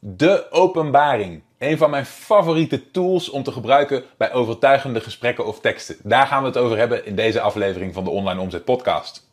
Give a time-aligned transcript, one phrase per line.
[0.00, 1.42] De openbaring.
[1.58, 5.96] Een van mijn favoriete tools om te gebruiken bij overtuigende gesprekken of teksten.
[6.02, 9.26] Daar gaan we het over hebben in deze aflevering van de Online Omzet Podcast.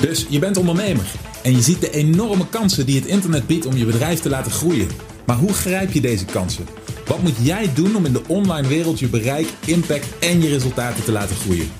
[0.00, 3.76] Dus je bent ondernemer en je ziet de enorme kansen die het internet biedt om
[3.76, 4.88] je bedrijf te laten groeien.
[5.26, 6.66] Maar hoe grijp je deze kansen?
[7.06, 11.04] Wat moet jij doen om in de online wereld je bereik, impact en je resultaten
[11.04, 11.70] te laten groeien?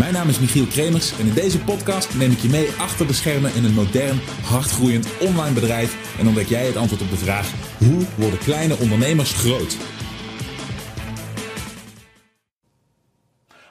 [0.00, 3.12] Mijn naam is Michiel Kremers en in deze podcast neem ik je mee achter de
[3.12, 7.52] schermen in een modern, hardgroeiend online bedrijf en ontdek jij het antwoord op de vraag:
[7.78, 9.76] hoe worden kleine ondernemers groot?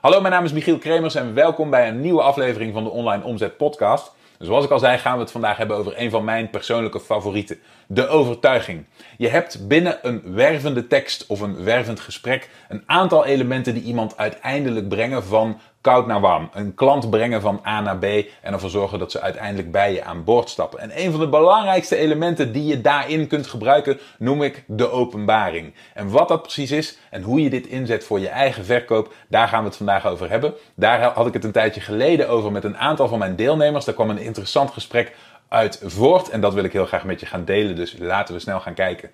[0.01, 3.23] Hallo, mijn naam is Michiel Kremers en welkom bij een nieuwe aflevering van de Online
[3.23, 4.11] Omzet Podcast.
[4.39, 7.59] Zoals ik al zei, gaan we het vandaag hebben over een van mijn persoonlijke favorieten:
[7.87, 8.85] de overtuiging.
[9.17, 14.17] Je hebt binnen een wervende tekst of een wervend gesprek een aantal elementen die iemand
[14.17, 16.49] uiteindelijk brengen van koud naar warm.
[16.53, 20.03] Een klant brengen van A naar B en ervoor zorgen dat ze uiteindelijk bij je
[20.03, 20.79] aan boord stappen.
[20.79, 25.73] En een van de belangrijkste elementen die je daarin kunt gebruiken noem ik de openbaring.
[25.93, 29.47] En wat dat precies is en hoe je dit inzet voor je eigen verkoop, daar
[29.47, 30.53] gaan we het vandaag over hebben.
[30.75, 33.85] Daar had ik het een tijdje geleden over met een aantal van mijn deelnemers.
[33.85, 35.15] Daar kwam een interessant gesprek
[35.47, 37.75] uit voort en dat wil ik heel graag met je gaan delen.
[37.75, 39.09] Dus laten we snel gaan kijken.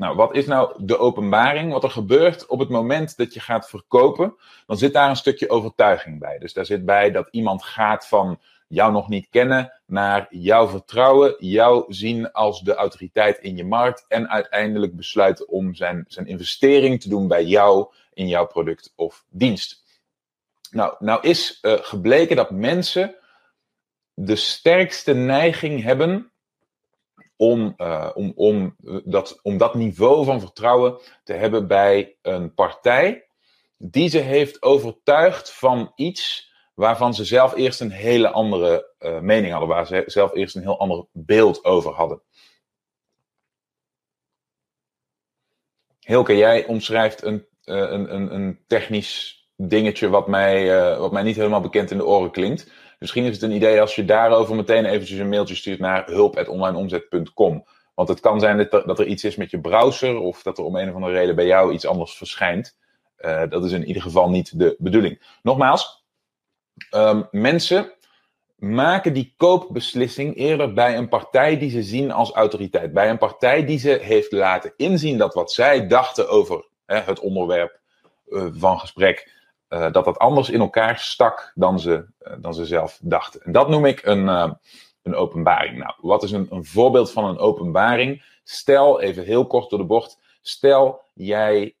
[0.00, 1.72] Nou, wat is nou de openbaring?
[1.72, 4.34] Wat er gebeurt op het moment dat je gaat verkopen,
[4.66, 6.38] dan zit daar een stukje overtuiging bij.
[6.38, 11.34] Dus daar zit bij dat iemand gaat van jou nog niet kennen naar jou vertrouwen,
[11.38, 17.00] jou zien als de autoriteit in je markt en uiteindelijk besluiten om zijn, zijn investering
[17.00, 19.84] te doen bij jou in jouw product of dienst.
[20.70, 23.14] Nou, nou is uh, gebleken dat mensen
[24.14, 26.30] de sterkste neiging hebben
[27.40, 33.26] om, uh, om, om, dat, om dat niveau van vertrouwen te hebben bij een partij
[33.76, 39.52] die ze heeft overtuigd van iets waarvan ze zelf eerst een hele andere uh, mening
[39.52, 42.22] hadden, waar ze zelf eerst een heel ander beeld over hadden.
[46.00, 51.60] Hilke, jij omschrijft een, een, een, een technisch dingetje wat mij, wat mij niet helemaal
[51.60, 52.72] bekend in de oren klinkt.
[53.00, 57.64] Misschien is het een idee als je daarover meteen eventjes een mailtje stuurt naar hulp.onlineomzet.com.
[57.94, 60.58] Want het kan zijn dat er, dat er, iets is met je browser of dat
[60.58, 62.78] er om een of andere reden bij jou iets anders verschijnt.
[63.18, 65.38] Uh, dat is in ieder geval niet de bedoeling.
[65.42, 66.04] Nogmaals,
[66.94, 67.92] um, mensen
[68.56, 72.92] maken die koopbeslissing eerder bij een partij die ze zien als autoriteit.
[72.92, 77.20] Bij een partij die ze heeft laten inzien dat wat zij dachten over hè, het
[77.20, 77.80] onderwerp
[78.28, 79.39] uh, van gesprek
[79.70, 83.42] uh, dat dat anders in elkaar stak dan ze, uh, dan ze zelf dachten.
[83.42, 84.52] En dat noem ik een, uh,
[85.02, 85.78] een openbaring.
[85.78, 88.38] Nou, wat is een, een voorbeeld van een openbaring?
[88.44, 91.76] Stel, even heel kort door de bocht, stel jij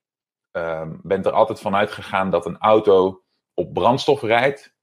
[0.50, 3.22] ehm, bent er altijd van uitgegaan dat een auto
[3.54, 4.74] op brandstof rijdt.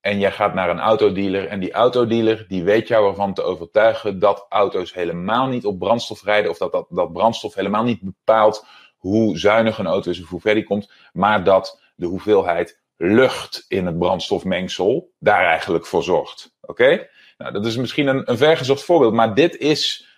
[0.00, 4.18] En jij gaat naar een autodealer en die autodealer die weet jou ervan te overtuigen
[4.18, 8.66] dat auto's helemaal niet op brandstof rijden of dat, dat, dat brandstof helemaal niet bepaalt
[8.96, 13.64] hoe zuinig een auto is of hoe ver die komt, maar dat de hoeveelheid lucht
[13.68, 16.54] in het brandstofmengsel daar eigenlijk voor zorgt.
[16.60, 17.08] Oké?
[17.38, 20.08] Nou, dat is misschien een, een vergezocht voorbeeld, maar dit is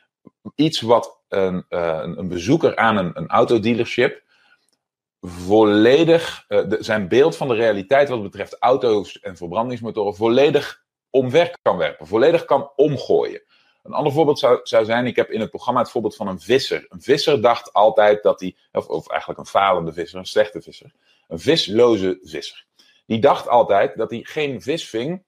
[0.54, 4.22] iets wat een, uh, een bezoeker aan een, een autodealership
[5.20, 11.76] volledig, de, zijn beeld van de realiteit wat betreft auto's en verbrandingsmotoren volledig omver kan
[11.76, 13.42] werpen, volledig kan omgooien.
[13.82, 16.40] Een ander voorbeeld zou, zou zijn, ik heb in het programma het voorbeeld van een
[16.40, 16.86] visser.
[16.88, 20.92] Een visser dacht altijd dat hij, of, of eigenlijk een falende visser, een slechte visser,
[21.28, 22.66] een visloze visser.
[23.06, 25.24] Die dacht altijd dat hij geen vis ving,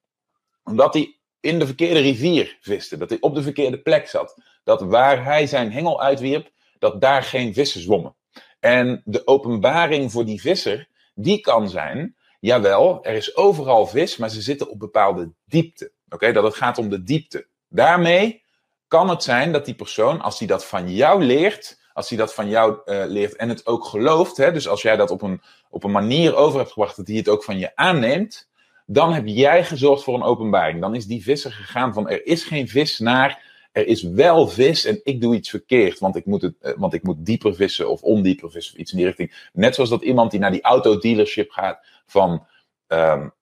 [0.65, 2.97] omdat hij in de verkeerde rivier viste.
[2.97, 4.41] Dat hij op de verkeerde plek zat.
[4.65, 8.17] Dat waar hij zijn hengel uitwierp, dat daar geen vissen zwommen.
[8.61, 14.31] En de openbaring voor die visser, die kan zijn, jawel, er is overal vis, maar
[14.31, 15.93] ze zitten op bepaalde diepte.
[16.09, 17.47] Oké, dat het gaat om de diepte.
[17.69, 18.43] Daarmee
[18.89, 22.35] kan het zijn dat die persoon, als hij dat van jou leert, als hij dat
[22.35, 25.43] van jou uh, leert en het ook gelooft, hè, dus als jij dat op een,
[25.71, 28.49] op een manier over hebt gebracht dat hij het ook van je aanneemt,
[28.87, 30.81] dan heb jij gezorgd voor een openbaring.
[30.81, 34.85] Dan is die visser gegaan van er is geen vis naar er is wel vis
[34.85, 37.91] en ik doe iets verkeerd, want ik moet, het, uh, want ik moet dieper vissen
[37.91, 39.49] of ondieper vissen of iets in die richting.
[39.53, 42.47] Net zoals dat iemand die naar die autodealership gaat van
[42.89, 43.33] um,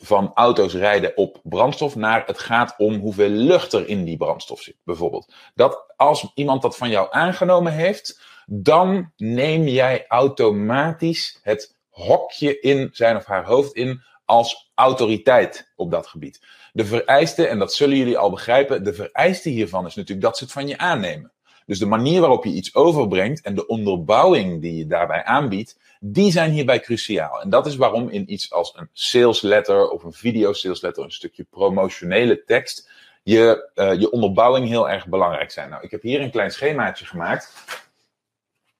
[0.00, 4.60] van auto's rijden op brandstof naar het gaat om hoeveel lucht er in die brandstof
[4.60, 5.34] zit, bijvoorbeeld.
[5.54, 12.88] Dat als iemand dat van jou aangenomen heeft, dan neem jij automatisch het hokje in
[12.92, 16.40] zijn of haar hoofd in als autoriteit op dat gebied.
[16.72, 20.44] De vereiste, en dat zullen jullie al begrijpen, de vereiste hiervan is natuurlijk dat ze
[20.44, 21.33] het van je aannemen.
[21.66, 26.32] Dus de manier waarop je iets overbrengt en de onderbouwing die je daarbij aanbiedt, die
[26.32, 27.40] zijn hierbij cruciaal.
[27.40, 31.04] En dat is waarom in iets als een sales letter of een video sales letter,
[31.04, 32.90] een stukje promotionele tekst,
[33.22, 35.70] je, uh, je onderbouwing heel erg belangrijk zijn.
[35.70, 37.52] Nou, ik heb hier een klein schemaatje gemaakt.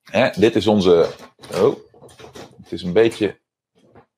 [0.04, 1.08] Hè, dit is onze.
[1.54, 1.76] Oh,
[2.62, 3.38] het is een beetje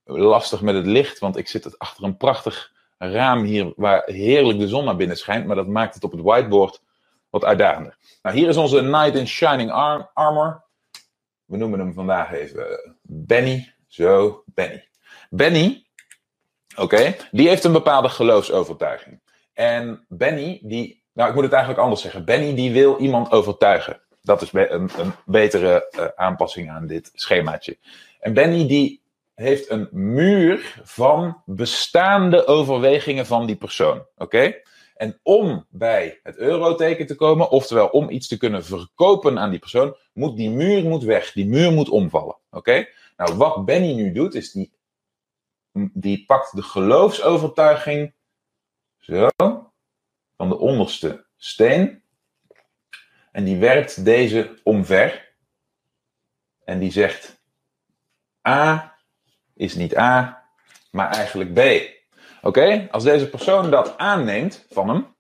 [0.05, 4.69] lastig met het licht, want ik zit achter een prachtig raam hier waar heerlijk de
[4.69, 6.83] zon naar binnen schijnt, maar dat maakt het op het whiteboard
[7.41, 7.97] wat uitdagender.
[8.23, 9.71] Nou, hier is onze Knight in Shining
[10.15, 10.65] Armor.
[11.45, 13.75] We noemen hem vandaag even Benny.
[13.87, 14.89] Zo, Benny.
[15.31, 15.87] Benny,
[16.77, 19.21] oké, die heeft een bepaalde geloofsovertuiging.
[19.53, 22.25] En Benny, die, nou ik moet het eigenlijk anders zeggen.
[22.25, 24.01] Benny, die wil iemand overtuigen.
[24.23, 27.79] Dat is een, een betere uh, aanpassing aan dit schemaatje.
[28.21, 29.03] En Benny, die
[29.35, 34.07] heeft een muur van bestaande overwegingen van die persoon.
[34.17, 34.55] Oké?
[34.97, 39.59] En om bij het euroteken te komen, oftewel om iets te kunnen verkopen aan die
[39.59, 41.33] persoon, moet die muur moet weg.
[41.33, 42.37] Die muur moet omvallen.
[42.51, 42.89] Oké?
[43.17, 44.73] Nou, wat Benny nu doet, is die,
[45.93, 48.15] die pakt de geloofsovertuiging
[48.99, 49.29] zo
[50.37, 52.03] van de onderste steen
[53.33, 55.35] en die werpt deze omver
[56.65, 57.43] en die zegt
[58.49, 58.97] A
[59.55, 60.45] is niet A,
[60.91, 61.96] maar eigenlijk B.
[62.47, 65.17] Oké, als deze persoon dat aanneemt van hem,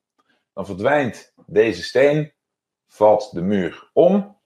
[0.55, 2.33] dan verdwijnt deze steen,
[2.87, 4.39] valt de muur om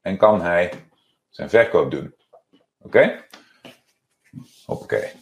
[0.00, 0.72] en kan hij
[1.30, 2.14] zijn verkoop doen.
[2.78, 3.24] Oké?
[4.66, 5.12] Oké.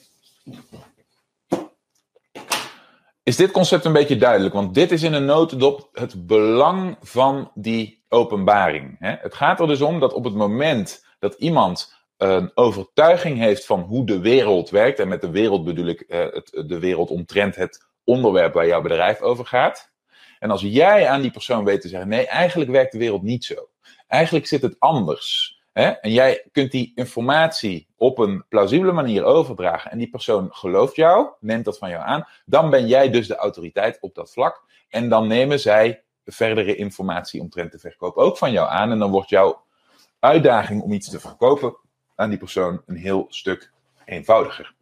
[3.23, 4.55] Is dit concept een beetje duidelijk?
[4.55, 8.97] Want dit is in een notendop het belang van die openbaring.
[8.99, 13.81] Het gaat er dus om dat op het moment dat iemand een overtuiging heeft van
[13.81, 17.57] hoe de wereld werkt, en met de wereld bedoel ik eh, het, de wereld omtrent
[17.57, 19.93] het onderwerp waar jouw bedrijf over gaat.
[20.39, 23.45] En als jij aan die persoon weet te zeggen: nee, eigenlijk werkt de wereld niet
[23.45, 23.69] zo.
[24.07, 25.61] Eigenlijk zit het anders.
[25.73, 25.89] Hè?
[25.89, 29.91] En jij kunt die informatie op een plausibele manier overdragen.
[29.91, 32.29] En die persoon gelooft jou, neemt dat van jou aan.
[32.45, 34.65] Dan ben jij dus de autoriteit op dat vlak.
[34.89, 38.91] En dan nemen zij verdere informatie omtrent de verkoop ook van jou aan.
[38.91, 39.65] En dan wordt jouw
[40.19, 41.77] uitdaging om iets te verkopen
[42.23, 43.71] aan die persoon een heel stuk
[44.05, 44.75] eenvoudiger.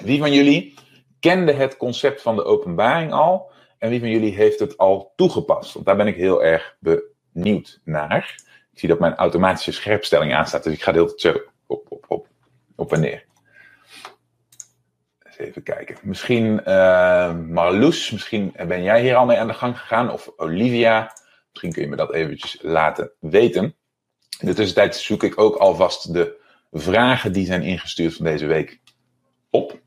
[0.00, 0.74] Wie van jullie
[1.20, 3.50] kende het concept van de openbaring al?
[3.78, 5.72] En wie van jullie heeft het al toegepast?
[5.72, 8.34] Want daar ben ik heel erg benieuwd naar.
[8.72, 12.28] Ik zie dat mijn automatische scherpstelling aanstaat, dus ik ga heel zo op, op, op,
[15.42, 15.96] even kijken.
[16.02, 20.10] Misschien uh, Marloes, misschien ben jij hier al mee aan de gang gegaan.
[20.10, 21.12] Of Olivia,
[21.50, 23.76] misschien kun je me dat eventjes laten weten.
[24.42, 26.40] In de tussentijd zoek ik ook alvast de
[26.72, 28.80] vragen die zijn ingestuurd van deze week
[29.50, 29.80] op.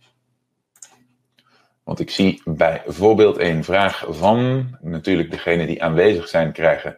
[1.84, 6.98] Want ik zie bijvoorbeeld een vraag van, natuurlijk degene die aanwezig zijn krijgen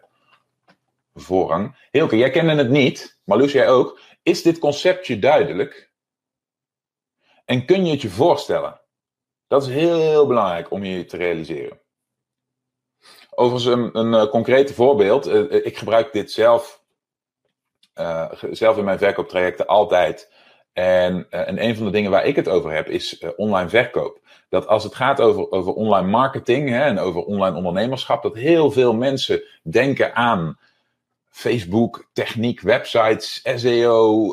[1.13, 1.87] voorrang.
[1.91, 3.99] Hilke, jij kende het niet, maar Luus, jij ook.
[4.23, 5.91] Is dit conceptje duidelijk?
[7.45, 8.81] En kun je het je voorstellen?
[9.47, 11.79] Dat is heel belangrijk om je te realiseren.
[13.29, 15.25] Overigens een, een, een concreet voorbeeld.
[15.25, 16.76] Eh, eh, ik gebruik dit zelf
[17.99, 20.33] uh, zelf in mijn verkooptrajecten altijd.
[20.73, 23.69] En, uh, en een van de dingen waar ik het over heb is uh, online
[23.69, 24.19] verkoop.
[24.49, 28.71] Dat als het gaat over, over online marketing hè, en over online ondernemerschap, dat heel
[28.71, 30.59] veel mensen denken aan
[31.29, 34.31] Facebook, techniek, websites, SEO,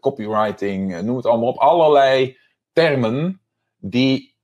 [0.00, 1.58] copywriting, noem het allemaal op.
[1.58, 2.38] Allerlei
[2.72, 3.40] termen
[3.76, 4.35] die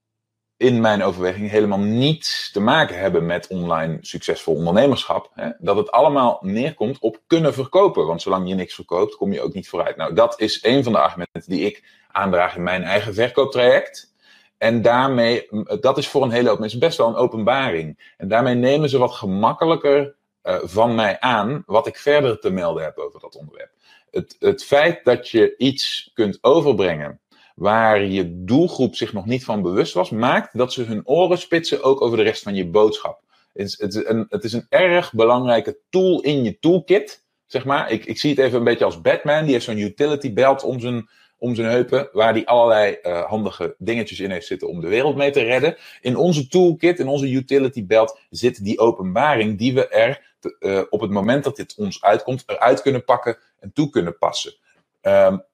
[0.62, 5.30] in mijn overweging helemaal niets te maken hebben met online succesvol ondernemerschap.
[5.34, 5.50] Hè?
[5.58, 8.06] Dat het allemaal neerkomt op kunnen verkopen.
[8.06, 9.96] Want zolang je niks verkoopt, kom je ook niet vooruit.
[9.96, 14.14] Nou, dat is een van de argumenten die ik aandraag in mijn eigen verkooptraject.
[14.58, 15.48] En daarmee,
[15.80, 18.14] dat is voor een hele hoop mensen best wel een openbaring.
[18.16, 22.82] En daarmee nemen ze wat gemakkelijker uh, van mij aan wat ik verder te melden
[22.82, 23.70] heb over dat onderwerp.
[24.10, 27.20] Het, het feit dat je iets kunt overbrengen
[27.62, 31.82] waar je doelgroep zich nog niet van bewust was, maakt dat ze hun oren spitsen
[31.82, 33.20] ook over de rest van je boodschap.
[33.52, 37.90] Het is, een, het is een erg belangrijke tool in je toolkit, zeg maar.
[37.90, 40.80] Ik, ik zie het even een beetje als Batman, die heeft zo'n utility belt om
[40.80, 44.88] zijn, om zijn heupen, waar die allerlei uh, handige dingetjes in heeft zitten om de
[44.88, 45.76] wereld mee te redden.
[46.00, 50.82] In onze toolkit, in onze utility belt, zit die openbaring die we er te, uh,
[50.90, 54.54] op het moment dat dit ons uitkomt, eruit kunnen pakken en toe kunnen passen.
[55.02, 55.44] Um,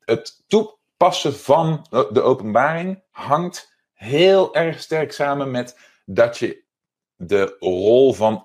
[0.00, 6.64] het toepassen van de openbaring hangt heel erg sterk samen met dat je
[7.16, 8.44] de rol van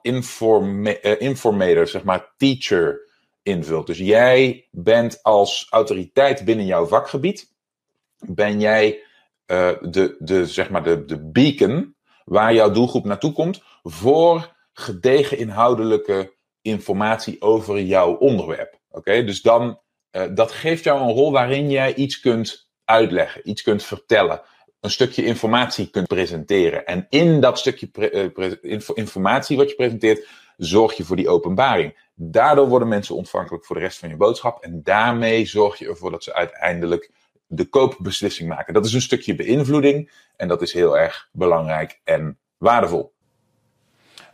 [1.19, 3.05] informator, zeg maar teacher,
[3.43, 3.87] invult.
[3.87, 7.53] Dus jij bent als autoriteit binnen jouw vakgebied,
[8.17, 9.03] ben jij
[9.47, 15.37] uh, de, de, zeg maar de, de beacon waar jouw doelgroep naartoe komt voor gedegen
[15.37, 18.79] inhoudelijke informatie over jouw onderwerp.
[18.89, 19.79] Oké, dus dan
[20.33, 24.41] dat geeft jou een rol waarin jij iets kunt uitleggen, iets kunt vertellen.
[24.79, 26.85] een stukje informatie kunt presenteren.
[26.85, 27.89] En in dat stukje
[28.35, 28.51] uh,
[28.93, 32.09] informatie wat je presenteert, zorg je voor die openbaring.
[32.15, 34.63] Daardoor worden mensen ontvankelijk voor de rest van je boodschap.
[34.63, 37.11] En daarmee zorg je ervoor dat ze uiteindelijk
[37.47, 38.73] de koopbeslissing maken.
[38.73, 43.14] Dat is een stukje beïnvloeding en dat is heel erg belangrijk en waardevol.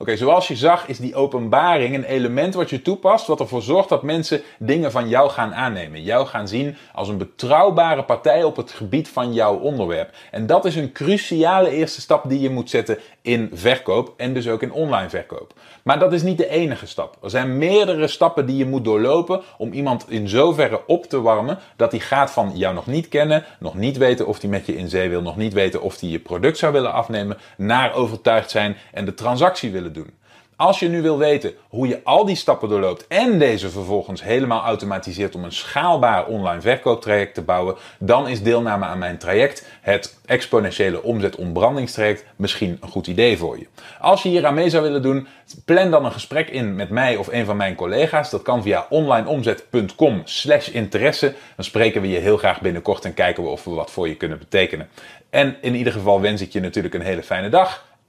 [0.02, 3.90] Oké, zoals je zag is die openbaring een element wat je toepast, wat ervoor zorgt
[3.90, 6.04] dat mensen dingen van jou gaan aannemen.
[6.04, 10.10] Jou gaan zien als een betrouwbare partij op het gebied van jouw onderwerp.
[10.32, 14.48] En dat is een cruciale eerste stap die je moet zetten in verkoop en dus
[14.48, 15.54] ook in online verkoop.
[15.84, 17.18] Maar dat is niet de enige stap.
[17.24, 21.60] Er zijn meerdere stappen die je moet doorlopen om iemand in zoverre op te warmen
[21.76, 24.78] dat hij gaat van jou nog niet kennen, nog niet weten of hij met je
[24.78, 28.52] in zee wil, nog niet weten of hij je product zou willen afnemen, naar overtuigd
[28.52, 30.20] zijn en de transactie willen doen.
[30.62, 34.64] Als je nu wil weten hoe je al die stappen doorloopt en deze vervolgens helemaal
[34.64, 40.20] automatiseert om een schaalbaar online verkooptraject te bouwen, dan is deelname aan mijn traject, het
[40.26, 43.68] exponentiële omzet-ontbrandingstraject, misschien een goed idee voor je.
[44.00, 45.28] Als je hier aan mee zou willen doen,
[45.66, 48.30] plan dan een gesprek in met mij of een van mijn collega's.
[48.30, 51.34] Dat kan via onlineomzet.com slash interesse.
[51.56, 54.16] Dan spreken we je heel graag binnenkort en kijken we of we wat voor je
[54.16, 54.90] kunnen betekenen.
[55.30, 57.90] En in ieder geval wens ik je natuurlijk een hele fijne dag